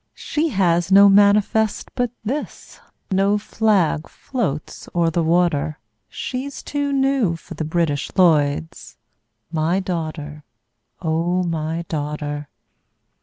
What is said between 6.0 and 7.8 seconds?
She's too new for the